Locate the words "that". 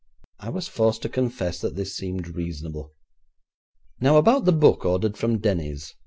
1.61-1.75